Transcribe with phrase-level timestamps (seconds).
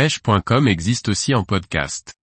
[0.00, 2.14] pêche.com existe aussi en podcast.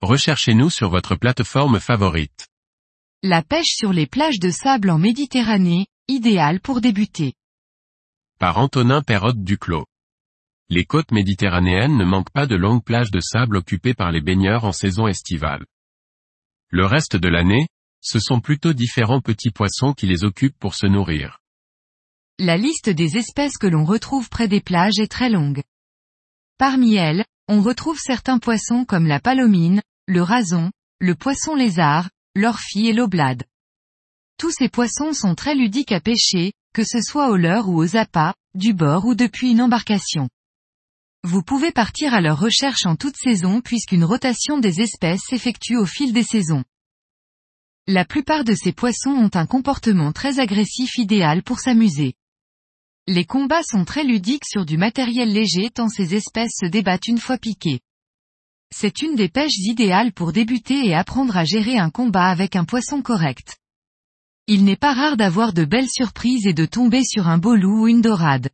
[0.00, 2.48] Recherchez-nous sur votre plateforme favorite.
[3.22, 7.34] La pêche sur les plages de sable en Méditerranée, idéale pour débuter.
[8.38, 9.84] Par Antonin Perrotte Duclos.
[10.70, 14.64] Les côtes méditerranéennes ne manquent pas de longues plages de sable occupées par les baigneurs
[14.64, 15.66] en saison estivale.
[16.70, 17.68] Le reste de l'année,
[18.00, 21.36] ce sont plutôt différents petits poissons qui les occupent pour se nourrir.
[22.38, 25.62] La liste des espèces que l'on retrouve près des plages est très longue.
[26.60, 32.86] Parmi elles, on retrouve certains poissons comme la palomine, le rason, le poisson lézard, l'orphie
[32.86, 33.44] et l'oblade.
[34.36, 37.96] Tous ces poissons sont très ludiques à pêcher, que ce soit au leurre ou aux
[37.96, 40.28] appâts, du bord ou depuis une embarcation.
[41.24, 45.86] Vous pouvez partir à leur recherche en toute saison puisqu'une rotation des espèces s'effectue au
[45.86, 46.64] fil des saisons.
[47.86, 52.16] La plupart de ces poissons ont un comportement très agressif idéal pour s'amuser.
[53.12, 57.18] Les combats sont très ludiques sur du matériel léger tant ces espèces se débattent une
[57.18, 57.80] fois piquées.
[58.72, 62.64] C'est une des pêches idéales pour débuter et apprendre à gérer un combat avec un
[62.64, 63.58] poisson correct.
[64.46, 67.80] Il n'est pas rare d'avoir de belles surprises et de tomber sur un beau loup
[67.80, 68.48] ou une dorade.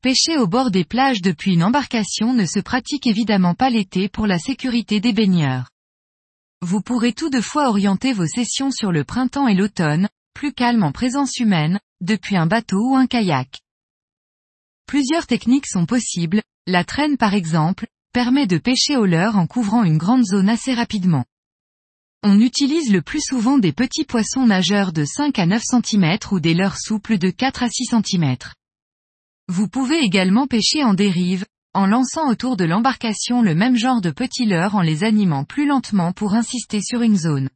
[0.00, 4.26] Pêcher au bord des plages depuis une embarcation ne se pratique évidemment pas l'été pour
[4.26, 5.68] la sécurité des baigneurs.
[6.62, 10.82] Vous pourrez tout de fois orienter vos sessions sur le printemps et l'automne, plus calme
[10.82, 13.60] en présence humaine, depuis un bateau ou un kayak.
[14.86, 19.82] Plusieurs techniques sont possibles, la traîne par exemple, permet de pêcher au leurre en couvrant
[19.82, 21.24] une grande zone assez rapidement.
[22.22, 26.40] On utilise le plus souvent des petits poissons nageurs de 5 à 9 cm ou
[26.40, 28.36] des leurres souples de 4 à 6 cm.
[29.48, 31.44] Vous pouvez également pêcher en dérive,
[31.74, 35.66] en lançant autour de l'embarcation le même genre de petits leurres en les animant plus
[35.66, 37.50] lentement pour insister sur une zone.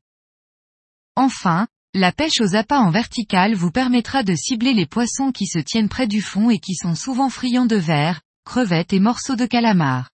[1.17, 1.67] Enfin,
[1.99, 5.89] la pêche aux appâts en vertical vous permettra de cibler les poissons qui se tiennent
[5.89, 10.09] près du fond et qui sont souvent friands de verre, crevettes et morceaux de calamar.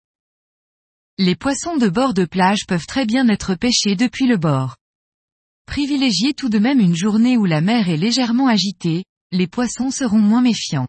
[1.17, 4.77] Les poissons de bord de plage peuvent très bien être pêchés depuis le bord.
[5.65, 10.19] Privilégiez tout de même une journée où la mer est légèrement agitée, les poissons seront
[10.19, 10.87] moins méfiants.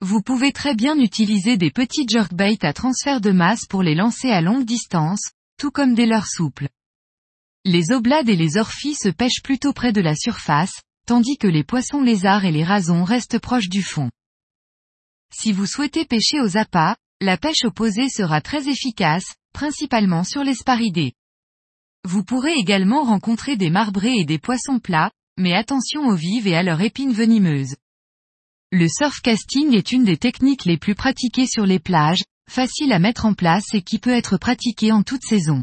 [0.00, 4.30] Vous pouvez très bien utiliser des petits jerkbaits à transfert de masse pour les lancer
[4.30, 6.68] à longue distance, tout comme des leurres souples.
[7.66, 11.64] Les oblades et les orphies se pêchent plutôt près de la surface, tandis que les
[11.64, 14.10] poissons lézards et les rasons restent proches du fond.
[15.32, 20.54] Si vous souhaitez pêcher aux appâts, la pêche opposée sera très efficace, principalement sur les
[20.54, 21.14] sparidés.
[22.04, 26.54] Vous pourrez également rencontrer des marbrés et des poissons plats, mais attention aux vives et
[26.54, 27.76] à leur épine venimeuse.
[28.72, 32.98] Le surf casting est une des techniques les plus pratiquées sur les plages, facile à
[32.98, 35.62] mettre en place et qui peut être pratiquée en toute saison.